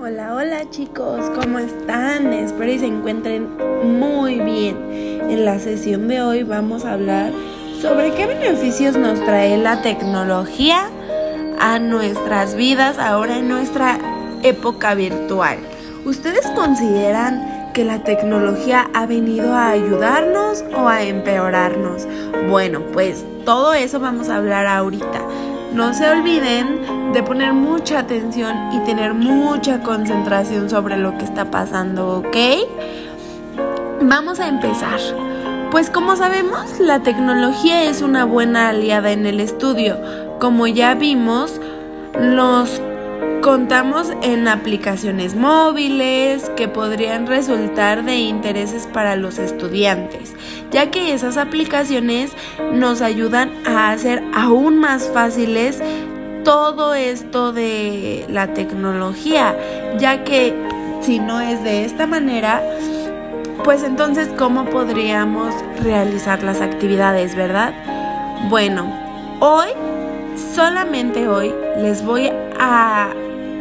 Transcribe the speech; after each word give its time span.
Hola, 0.00 0.32
hola 0.32 0.70
chicos, 0.70 1.28
¿cómo 1.34 1.58
están? 1.58 2.32
Espero 2.32 2.70
y 2.70 2.78
se 2.78 2.86
encuentren 2.86 3.48
muy 3.98 4.38
bien. 4.38 4.76
En 5.28 5.44
la 5.44 5.58
sesión 5.58 6.06
de 6.06 6.22
hoy 6.22 6.44
vamos 6.44 6.84
a 6.84 6.92
hablar 6.92 7.32
sobre 7.82 8.12
qué 8.12 8.26
beneficios 8.26 8.96
nos 8.96 9.18
trae 9.24 9.58
la 9.58 9.82
tecnología 9.82 10.88
a 11.58 11.80
nuestras 11.80 12.54
vidas 12.54 12.96
ahora 12.96 13.38
en 13.38 13.48
nuestra 13.48 13.98
época 14.44 14.94
virtual. 14.94 15.58
¿Ustedes 16.04 16.46
consideran 16.54 17.72
que 17.74 17.84
la 17.84 18.04
tecnología 18.04 18.88
ha 18.94 19.04
venido 19.06 19.52
a 19.52 19.70
ayudarnos 19.70 20.64
o 20.76 20.86
a 20.86 21.02
empeorarnos? 21.02 22.06
Bueno, 22.48 22.82
pues 22.92 23.24
todo 23.44 23.74
eso 23.74 23.98
vamos 23.98 24.28
a 24.28 24.36
hablar 24.36 24.68
ahorita. 24.68 25.22
No 25.72 25.92
se 25.92 26.08
olviden 26.08 26.97
de 27.12 27.22
poner 27.22 27.52
mucha 27.52 28.00
atención 28.00 28.54
y 28.72 28.80
tener 28.84 29.14
mucha 29.14 29.80
concentración 29.82 30.68
sobre 30.68 30.96
lo 30.96 31.16
que 31.16 31.24
está 31.24 31.50
pasando, 31.50 32.18
¿ok? 32.18 32.36
Vamos 34.02 34.40
a 34.40 34.48
empezar. 34.48 35.00
Pues 35.70 35.90
como 35.90 36.16
sabemos, 36.16 36.80
la 36.80 37.00
tecnología 37.00 37.84
es 37.84 38.02
una 38.02 38.24
buena 38.24 38.70
aliada 38.70 39.12
en 39.12 39.26
el 39.26 39.40
estudio. 39.40 39.98
Como 40.38 40.66
ya 40.66 40.94
vimos, 40.94 41.60
los 42.18 42.80
Contamos 43.42 44.10
en 44.22 44.48
aplicaciones 44.48 45.36
móviles 45.36 46.50
que 46.56 46.66
podrían 46.66 47.28
resultar 47.28 48.04
de 48.04 48.16
intereses 48.16 48.88
para 48.92 49.14
los 49.14 49.38
estudiantes, 49.38 50.34
ya 50.72 50.90
que 50.90 51.14
esas 51.14 51.36
aplicaciones 51.36 52.32
nos 52.72 53.00
ayudan 53.00 53.52
a 53.64 53.92
hacer 53.92 54.24
aún 54.34 54.78
más 54.78 55.08
fáciles 55.14 55.80
todo 56.44 56.94
esto 56.94 57.52
de 57.52 58.24
la 58.28 58.48
tecnología, 58.54 59.56
ya 59.98 60.24
que 60.24 60.54
si 61.00 61.18
no 61.18 61.40
es 61.40 61.62
de 61.62 61.84
esta 61.84 62.06
manera, 62.06 62.62
pues 63.64 63.82
entonces 63.82 64.28
¿cómo 64.36 64.64
podríamos 64.66 65.54
realizar 65.82 66.42
las 66.42 66.60
actividades, 66.60 67.34
verdad? 67.34 67.72
Bueno, 68.48 68.86
hoy, 69.40 69.68
solamente 70.54 71.28
hoy, 71.28 71.54
les 71.78 72.04
voy 72.04 72.30
a 72.58 73.10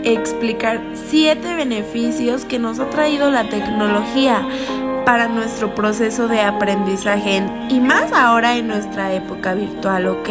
explicar 0.03 0.79
siete 0.93 1.55
beneficios 1.55 2.45
que 2.45 2.59
nos 2.59 2.79
ha 2.79 2.89
traído 2.89 3.29
la 3.31 3.49
tecnología 3.49 4.45
para 5.05 5.27
nuestro 5.27 5.73
proceso 5.73 6.27
de 6.27 6.41
aprendizaje 6.41 7.41
y 7.69 7.79
más 7.79 8.11
ahora 8.11 8.55
en 8.57 8.67
nuestra 8.67 9.13
época 9.13 9.53
virtual, 9.53 10.07
¿ok? 10.07 10.29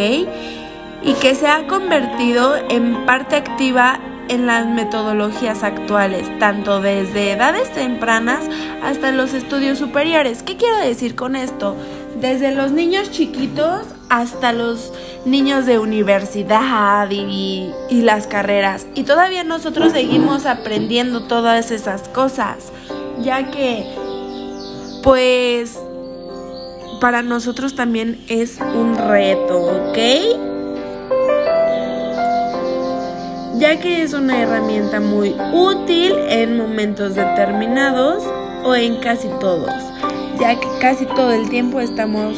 Y 1.06 1.14
que 1.14 1.34
se 1.34 1.46
ha 1.46 1.66
convertido 1.66 2.54
en 2.68 3.06
parte 3.06 3.36
activa 3.36 3.98
en 4.28 4.46
las 4.46 4.66
metodologías 4.66 5.62
actuales, 5.62 6.26
tanto 6.38 6.80
desde 6.80 7.32
edades 7.32 7.72
tempranas 7.72 8.44
hasta 8.82 9.12
los 9.12 9.32
estudios 9.32 9.78
superiores. 9.78 10.42
¿Qué 10.42 10.56
quiero 10.56 10.78
decir 10.78 11.14
con 11.14 11.36
esto? 11.36 11.76
Desde 12.20 12.52
los 12.52 12.72
niños 12.72 13.10
chiquitos 13.10 13.86
hasta 14.08 14.52
los 14.52 14.92
niños 15.24 15.66
de 15.66 15.78
universidad 15.78 17.10
y, 17.10 17.72
las 17.90 18.26
carreras. 18.26 18.86
Y 18.94 19.02
todavía 19.02 19.44
nosotros 19.44 19.92
seguimos 19.92 20.46
aprendiendo 20.46 21.24
todas 21.24 21.70
esas 21.70 22.08
cosas, 22.08 22.72
ya 23.20 23.50
que 23.50 23.84
pues 25.02 25.78
para 27.00 27.22
nosotros 27.22 27.74
también 27.74 28.24
es 28.28 28.58
un 28.60 28.96
reto, 28.96 29.58
¿ok? 29.58 30.55
Ya 33.58 33.80
que 33.80 34.02
es 34.02 34.12
una 34.12 34.42
herramienta 34.42 35.00
muy 35.00 35.34
útil 35.54 36.12
en 36.28 36.58
momentos 36.58 37.14
determinados 37.14 38.22
o 38.64 38.74
en 38.74 38.96
casi 38.96 39.28
todos, 39.40 39.72
ya 40.38 40.60
que 40.60 40.66
casi 40.78 41.06
todo 41.06 41.32
el 41.32 41.48
tiempo 41.48 41.80
estamos 41.80 42.36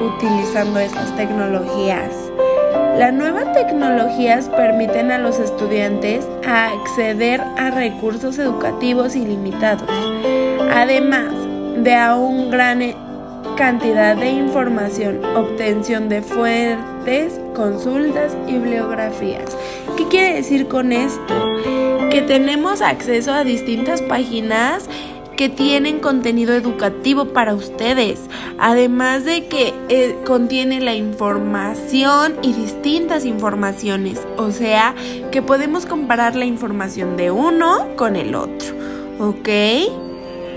utilizando 0.00 0.80
estas 0.80 1.14
tecnologías. 1.14 2.10
Las 2.98 3.12
nuevas 3.12 3.52
tecnologías 3.52 4.48
permiten 4.48 5.10
a 5.10 5.18
los 5.18 5.38
estudiantes 5.38 6.26
acceder 6.46 7.42
a 7.58 7.70
recursos 7.70 8.38
educativos 8.38 9.14
ilimitados, 9.14 9.90
además 10.72 11.34
de 11.76 11.94
a 11.94 12.16
una 12.16 12.50
gran 12.50 12.82
cantidad 13.56 14.16
de 14.16 14.30
información, 14.30 15.24
obtención 15.36 16.08
de 16.08 16.22
fuentes, 16.22 17.40
consultas 17.54 18.36
y 18.46 18.52
bibliografías. 18.52 19.56
¿Qué 19.96 20.06
quiere 20.08 20.34
decir 20.34 20.68
con 20.68 20.92
esto? 20.92 21.34
Que 22.10 22.22
tenemos 22.26 22.82
acceso 22.82 23.32
a 23.32 23.44
distintas 23.44 24.02
páginas 24.02 24.88
que 25.36 25.48
tienen 25.48 26.00
contenido 26.00 26.54
educativo 26.54 27.26
para 27.26 27.54
ustedes, 27.54 28.20
además 28.58 29.24
de 29.24 29.46
que 29.46 29.74
eh, 29.88 30.16
contiene 30.24 30.80
la 30.80 30.94
información 30.94 32.36
y 32.42 32.54
distintas 32.54 33.26
informaciones, 33.26 34.20
o 34.38 34.50
sea, 34.50 34.94
que 35.30 35.42
podemos 35.42 35.84
comparar 35.84 36.36
la 36.36 36.46
información 36.46 37.16
de 37.16 37.30
uno 37.30 37.88
con 37.96 38.16
el 38.16 38.34
otro, 38.34 38.74
¿ok? 39.18 39.48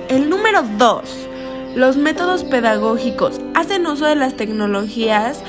El 0.09 0.29
número 0.29 0.63
2. 0.77 1.28
Los 1.75 1.97
métodos 1.97 2.43
pedagógicos 2.43 3.39
hacen 3.53 3.85
uso 3.87 4.05
de 4.05 4.15
las 4.15 4.35
tecnologías 4.35 5.41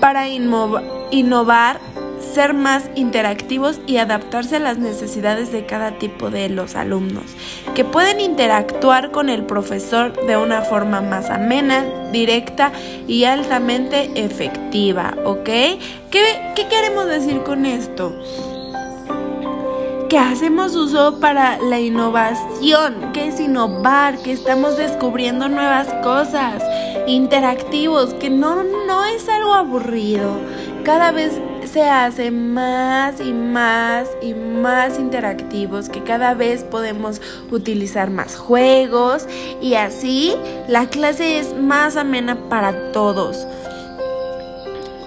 para 0.00 0.28
innovar 0.28 1.80
ser 2.32 2.54
más 2.54 2.90
interactivos 2.94 3.80
y 3.86 3.96
adaptarse 3.96 4.56
a 4.56 4.60
las 4.60 4.78
necesidades 4.78 5.50
de 5.50 5.66
cada 5.66 5.98
tipo 5.98 6.30
de 6.30 6.48
los 6.48 6.74
alumnos, 6.74 7.24
que 7.74 7.84
pueden 7.84 8.20
interactuar 8.20 9.10
con 9.10 9.28
el 9.28 9.44
profesor 9.44 10.14
de 10.26 10.36
una 10.36 10.62
forma 10.62 11.00
más 11.00 11.30
amena, 11.30 11.84
directa 12.12 12.72
y 13.06 13.24
altamente 13.24 14.10
efectiva, 14.14 15.14
¿ok? 15.24 15.44
¿Qué, 15.44 16.52
qué 16.54 16.66
queremos 16.68 17.06
decir 17.06 17.42
con 17.42 17.66
esto? 17.66 18.14
Que 20.08 20.18
hacemos 20.18 20.74
uso 20.74 21.20
para 21.20 21.58
la 21.58 21.78
innovación, 21.80 23.12
que 23.12 23.28
es 23.28 23.38
innovar, 23.38 24.18
que 24.18 24.32
estamos 24.32 24.78
descubriendo 24.78 25.48
nuevas 25.50 25.86
cosas, 26.02 26.62
interactivos, 27.06 28.14
que 28.14 28.30
no, 28.30 28.64
no 28.86 29.04
es 29.04 29.28
algo 29.28 29.52
aburrido. 29.52 30.30
Cada 30.82 31.12
vez 31.12 31.38
se 31.70 31.82
hace 31.82 32.30
más 32.30 33.20
y 33.20 33.34
más 33.34 34.08
y 34.22 34.32
más 34.32 34.98
interactivos, 34.98 35.90
que 35.90 36.02
cada 36.02 36.32
vez 36.32 36.64
podemos 36.64 37.20
utilizar 37.50 38.08
más 38.08 38.34
juegos 38.34 39.26
y 39.60 39.74
así 39.74 40.34
la 40.68 40.86
clase 40.86 41.38
es 41.38 41.54
más 41.54 41.98
amena 41.98 42.48
para 42.48 42.92
todos. 42.92 43.46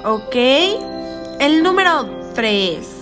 ¿Ok? 0.03 0.35
El 1.39 1.63
número 1.63 2.07
3. 2.35 3.00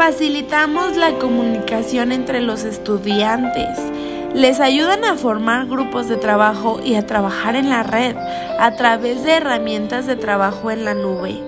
Facilitamos 0.00 0.96
la 0.96 1.18
comunicación 1.18 2.10
entre 2.10 2.40
los 2.40 2.64
estudiantes. 2.64 3.78
Les 4.32 4.58
ayudan 4.58 5.04
a 5.04 5.14
formar 5.14 5.66
grupos 5.66 6.08
de 6.08 6.16
trabajo 6.16 6.80
y 6.82 6.94
a 6.94 7.06
trabajar 7.06 7.54
en 7.54 7.68
la 7.68 7.82
red 7.82 8.16
a 8.58 8.76
través 8.76 9.22
de 9.24 9.32
herramientas 9.32 10.06
de 10.06 10.16
trabajo 10.16 10.70
en 10.70 10.86
la 10.86 10.94
nube 10.94 11.42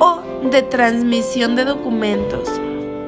o 0.00 0.20
de 0.50 0.62
transmisión 0.62 1.54
de 1.54 1.64
documentos. 1.64 2.48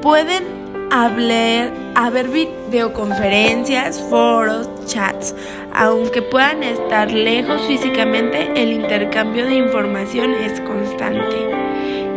Pueden 0.01 0.45
hablar, 0.89 1.73
haber 1.95 2.29
videoconferencias, 2.29 4.01
foros, 4.09 4.69
chats. 4.85 5.35
Aunque 5.73 6.21
puedan 6.21 6.63
estar 6.63 7.11
lejos 7.11 7.61
físicamente, 7.63 8.49
el 8.55 8.71
intercambio 8.71 9.45
de 9.45 9.55
información 9.55 10.33
es 10.35 10.61
constante. 10.61 11.62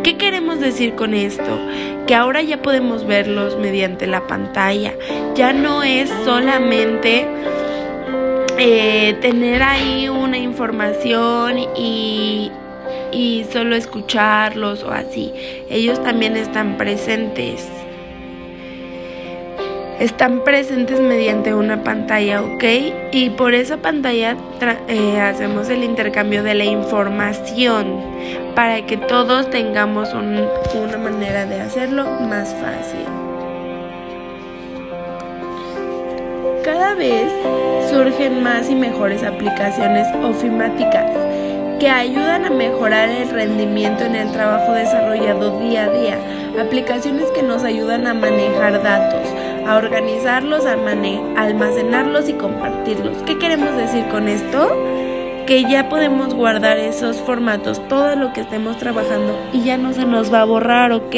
¿Qué 0.07 0.15
queremos 0.15 0.61
decir 0.61 0.95
con 0.95 1.13
esto? 1.13 1.59
Que 2.07 2.15
ahora 2.15 2.41
ya 2.41 2.61
podemos 2.61 3.05
verlos 3.05 3.57
mediante 3.57 4.07
la 4.07 4.25
pantalla. 4.25 4.93
Ya 5.35 5.51
no 5.51 5.83
es 5.83 6.09
solamente 6.23 7.27
eh, 8.57 9.17
tener 9.19 9.61
ahí 9.61 10.07
una 10.07 10.37
información 10.37 11.59
y 11.75 12.53
y 13.11 13.45
solo 13.51 13.75
escucharlos 13.75 14.81
o 14.83 14.91
así. 14.91 15.33
Ellos 15.69 16.01
también 16.01 16.37
están 16.37 16.77
presentes. 16.77 17.67
Están 19.99 20.43
presentes 20.43 20.99
mediante 20.99 21.55
una 21.55 21.83
pantalla, 21.83 22.43
¿ok? 22.43 22.63
Y 23.11 23.31
por 23.31 23.55
esa 23.55 23.77
pantalla 23.77 24.37
eh, 24.87 25.19
hacemos 25.19 25.69
el 25.69 25.83
intercambio 25.83 26.43
de 26.43 26.53
la 26.53 26.65
información 26.65 27.99
para 28.53 28.85
que 28.85 28.97
todos 28.97 29.49
tengamos 29.49 30.13
una 30.13 30.97
manera 30.99 31.47
de 31.47 31.61
hacerlo 31.61 32.05
más 32.21 32.53
fácil. 32.55 33.05
Cada 36.63 36.93
vez 36.93 37.31
surgen 37.89 38.43
más 38.43 38.69
y 38.69 38.75
mejores 38.75 39.23
aplicaciones 39.23 40.05
ofimáticas 40.23 41.09
que 41.79 41.89
ayudan 41.89 42.45
a 42.45 42.49
mejorar 42.51 43.09
el 43.09 43.29
rendimiento 43.29 44.03
en 44.03 44.15
el 44.15 44.31
trabajo 44.31 44.73
desarrollado 44.73 45.59
día 45.59 45.85
a 45.85 45.89
día, 45.89 46.17
aplicaciones 46.59 47.29
que 47.31 47.43
nos 47.43 47.63
ayudan 47.63 48.07
a 48.07 48.13
manejar 48.13 48.81
datos, 48.81 49.29
a 49.67 49.75
organizarlos, 49.75 50.65
a 50.65 50.73
almacenarlos 51.35 52.29
y 52.29 52.33
compartirlos. 52.33 53.17
¿Qué 53.25 53.37
queremos 53.37 53.75
decir 53.75 54.05
con 54.07 54.29
esto? 54.29 54.71
Que 55.45 55.65
ya 55.69 55.89
podemos 55.89 56.33
guardar 56.33 56.77
esos 56.77 57.17
formatos, 57.17 57.85
todo 57.89 58.15
lo 58.15 58.31
que 58.31 58.41
estemos 58.41 58.77
trabajando 58.77 59.37
y 59.51 59.63
ya 59.63 59.77
no 59.77 59.93
se 59.93 60.05
nos 60.05 60.33
va 60.33 60.41
a 60.41 60.45
borrar, 60.45 60.93
¿ok? 60.93 61.15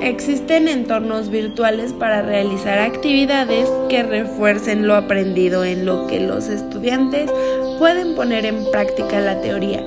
Existen 0.00 0.68
entornos 0.68 1.30
virtuales 1.30 1.92
para 1.92 2.22
realizar 2.22 2.78
actividades 2.78 3.68
que 3.88 4.04
refuercen 4.04 4.86
lo 4.86 4.94
aprendido 4.94 5.64
en 5.64 5.84
lo 5.84 6.06
que 6.06 6.20
los 6.20 6.48
estudiantes 6.48 7.28
pueden 7.80 8.14
poner 8.14 8.46
en 8.46 8.70
práctica 8.70 9.18
la 9.18 9.40
teoría 9.40 9.84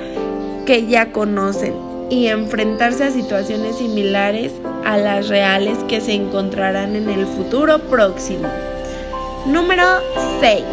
que 0.66 0.88
ya 0.88 1.14
conocen 1.14 1.91
y 2.12 2.28
enfrentarse 2.28 3.06
a 3.06 3.12
situaciones 3.12 3.78
similares 3.78 4.52
a 4.86 4.98
las 4.98 5.30
reales 5.30 5.78
que 5.88 6.02
se 6.02 6.14
encontrarán 6.14 6.96
en 6.98 7.10
el 7.10 7.26
futuro 7.26 7.80
próximo. 7.80 8.50
Número 9.48 9.86
6. 10.42 10.64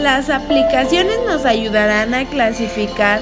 Las 0.00 0.30
aplicaciones 0.30 1.18
nos 1.26 1.44
ayudarán 1.44 2.14
a 2.14 2.24
clasificar 2.24 3.20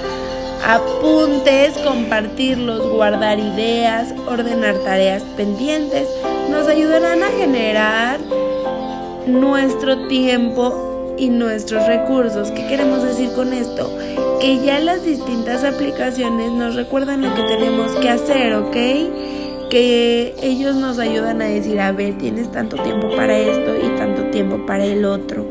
apuntes, 0.62 1.78
compartirlos, 1.78 2.86
guardar 2.86 3.38
ideas, 3.38 4.14
ordenar 4.28 4.76
tareas 4.80 5.22
pendientes. 5.38 6.06
Nos 6.50 6.68
ayudarán 6.68 7.22
a 7.22 7.28
generar 7.28 8.20
nuestro 9.26 10.06
tiempo 10.08 11.14
y 11.16 11.30
nuestros 11.30 11.86
recursos. 11.86 12.50
¿Qué 12.50 12.66
queremos 12.66 13.02
decir 13.02 13.32
con 13.32 13.54
esto? 13.54 13.90
Que 14.40 14.62
ya 14.64 14.78
las 14.80 15.04
distintas 15.04 15.64
aplicaciones 15.64 16.52
nos 16.52 16.74
recuerdan 16.74 17.22
lo 17.22 17.34
que 17.34 17.42
tenemos 17.42 17.92
que 17.92 18.08
hacer, 18.10 18.54
¿ok? 18.54 18.76
Que 19.70 20.34
ellos 20.42 20.76
nos 20.76 20.98
ayudan 20.98 21.40
a 21.42 21.46
decir, 21.46 21.80
a 21.80 21.92
ver, 21.92 22.18
tienes 22.18 22.52
tanto 22.52 22.76
tiempo 22.82 23.08
para 23.16 23.38
esto 23.38 23.74
y 23.76 23.96
tanto 23.96 24.24
tiempo 24.30 24.64
para 24.66 24.84
el 24.84 25.04
otro. 25.04 25.48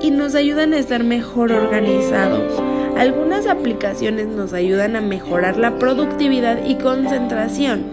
Y 0.00 0.10
nos 0.10 0.34
ayudan 0.34 0.72
a 0.72 0.78
estar 0.78 1.04
mejor 1.04 1.52
organizados. 1.52 2.60
Algunas 2.96 3.46
aplicaciones 3.46 4.26
nos 4.26 4.52
ayudan 4.52 4.96
a 4.96 5.00
mejorar 5.00 5.56
la 5.56 5.78
productividad 5.78 6.64
y 6.66 6.76
concentración, 6.76 7.84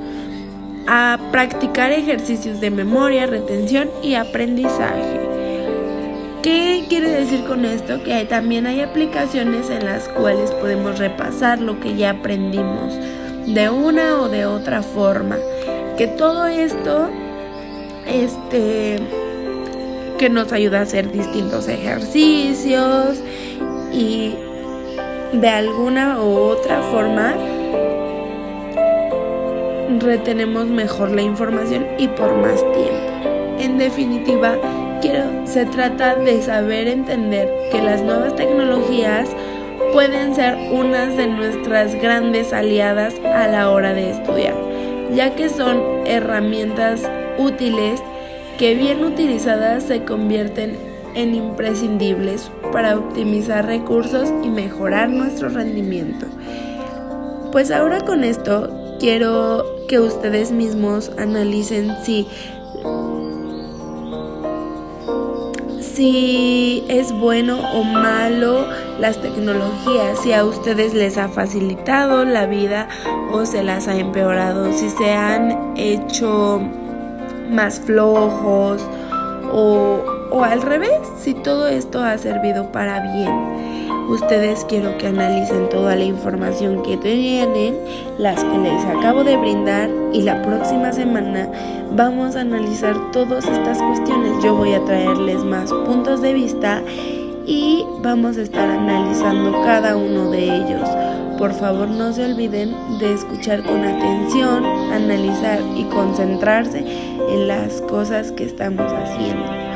a 0.88 1.19
practicar 1.31 1.92
ejercicios 1.92 2.62
de 2.62 2.72
memoria, 2.72 3.25
retención 3.25 3.90
y 4.02 4.16
aprendizaje. 4.16 5.27
¿Qué 6.44 6.86
quiere 6.88 7.10
decir 7.10 7.44
con 7.45 7.66
esto? 7.66 8.04
Que 8.04 8.25
también 8.25 8.68
hay 8.68 8.81
aplicaciones 8.81 9.69
en 9.69 9.86
las 9.86 10.07
cuales 10.10 10.51
podemos 10.51 11.00
repasar 11.00 11.60
lo 11.60 11.80
que 11.80 11.95
ya 11.95 12.12
aprendimos 12.12 12.94
de 13.48 13.69
una 13.69 14.22
o 14.22 14.30
de 14.30 14.45
otra 14.45 14.81
forma. 14.81 15.38
Que 15.98 16.07
todo 16.07 16.48
esto, 16.48 17.10
este, 18.06 19.00
que 20.18 20.30
nos 20.30 20.51
ayuda 20.54 20.80
a 20.80 20.81
hacer 20.84 21.12
distintos 21.12 21.68
ejercicios 21.68 23.18
y 23.92 24.36
de 25.33 25.50
alguna 25.50 26.22
u 26.22 26.38
otra 26.38 26.81
forma 26.92 27.36
retenemos 30.00 30.68
mejor 30.68 31.12
la 31.12 31.22
información 31.22 31.86
y 31.98 32.07
por 32.07 32.36
más 32.36 32.62
tiempo. 32.74 33.60
En 33.60 33.78
definitiva, 33.78 34.57
se 35.45 35.65
trata 35.65 36.15
de 36.15 36.42
saber 36.42 36.88
entender 36.88 37.50
que 37.71 37.81
las 37.81 38.01
nuevas 38.01 38.36
tecnologías 38.36 39.30
pueden 39.94 40.36
ser 40.36 40.56
unas 40.71 41.15
de 41.15 41.27
nuestras 41.27 41.95
grandes 41.95 42.54
aliadas 42.54 43.15
a 43.24 43.48
la 43.48 43.69
hora 43.69 43.94
de 43.94 44.12
estudiar, 44.12 44.56
ya 45.13 45.36
que 45.36 45.50
son 45.50 45.81
herramientas 46.06 47.01
útiles 47.38 48.01
que 48.57 48.75
bien 48.75 49.04
utilizadas 49.04 49.83
se 49.83 50.04
convierten 50.04 50.77
en 51.15 51.33
imprescindibles 51.36 52.51
para 52.71 52.98
optimizar 52.98 53.65
recursos 53.65 54.30
y 54.44 54.50
mejorar 54.50 55.09
nuestro 55.09 55.50
rendimiento. 55.50 56.27
Pues 57.51 57.71
ahora 57.71 58.01
con 58.01 58.24
esto 58.24 58.98
quiero 59.00 59.63
que 59.88 60.00
ustedes 60.00 60.51
mismos 60.51 61.12
analicen 61.18 61.95
si 62.04 62.27
si 65.98 66.84
es 66.88 67.12
bueno 67.12 67.60
o 67.74 67.84
malo 67.84 68.68
las 69.00 69.20
tecnologías, 69.20 70.20
si 70.20 70.32
a 70.32 70.46
ustedes 70.46 70.94
les 70.94 71.18
ha 71.18 71.28
facilitado 71.28 72.24
la 72.24 72.46
vida 72.46 72.88
o 73.32 73.48
se 73.48 73.64
las 73.64 73.88
ha 73.88 73.98
empeorado, 73.98 74.72
si 74.74 74.92
se 74.92 75.12
han 75.12 75.76
hecho 75.76 76.62
más 77.50 77.80
flojos 77.80 78.84
o 79.52 80.18
o 80.30 80.44
al 80.44 80.62
revés, 80.62 80.92
si 81.20 81.34
todo 81.34 81.68
esto 81.68 82.04
ha 82.04 82.18
servido 82.18 82.72
para 82.72 83.00
bien. 83.14 83.77
Ustedes 84.07 84.63
quiero 84.69 84.98
que 84.98 85.07
analicen 85.07 85.68
toda 85.68 85.94
la 85.98 86.06
información 86.06 86.81
que 86.81 86.95
tienen, 86.95 87.77
las 88.18 88.42
que 88.42 88.57
les 88.57 88.86
acabo 88.86 89.25
de 89.25 89.36
brindar 89.36 89.89
y 90.13 90.21
la 90.21 90.42
próxima 90.44 90.94
semana 90.94 91.50
vamos 91.92 92.38
a 92.38 92.42
analizar 92.42 93.12
todas 93.12 93.45
estas 93.45 93.81
cuestiones. 93.81 94.42
Yo 94.42 94.56
voy 94.56 94.74
a 94.74 94.86
traerles 94.86 95.44
más 95.44 95.74
puntos 95.74 96.21
de 96.21 96.33
vista 96.33 96.81
y 97.45 97.83
vamos 98.01 98.38
a 98.38 98.44
estar 98.44 98.69
analizando 98.69 99.51
cada 99.63 99.98
uno 99.98 100.31
de 100.31 100.56
ellos. 100.56 100.89
Por 101.38 101.51
favor 101.51 101.89
no 101.89 102.13
se 102.13 102.24
olviden 102.24 102.74
de 103.00 103.13
escuchar 103.13 103.62
con 103.63 103.83
atención, 103.83 104.63
analizar 104.94 105.59
y 105.75 105.83
concentrarse 105.83 106.80
en 107.30 107.48
las 107.50 107.81
cosas 107.81 108.31
que 108.31 108.45
estamos 108.45 108.89
haciendo 108.89 109.68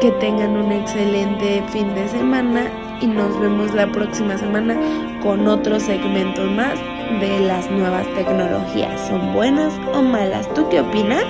que 0.00 0.10
tengan 0.12 0.50
un 0.50 0.70
excelente 0.70 1.62
fin 1.72 1.94
de 1.94 2.06
semana 2.08 2.83
y 3.00 3.06
nos 3.06 3.38
vemos 3.40 3.74
la 3.74 3.90
próxima 3.90 4.36
semana 4.38 4.76
con 5.22 5.46
otro 5.46 5.80
segmento 5.80 6.42
más 6.44 6.78
de 7.20 7.40
las 7.40 7.70
nuevas 7.70 8.06
tecnologías. 8.14 9.08
¿Son 9.08 9.32
buenas 9.32 9.72
o 9.92 10.02
malas? 10.02 10.52
¿Tú 10.54 10.68
qué 10.68 10.80
opinas? 10.80 11.24